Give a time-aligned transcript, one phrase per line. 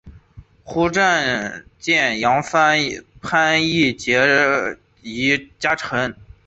[0.63, 2.75] 胡璋剑杨帆
[3.21, 6.15] 潘羿捷移佳辰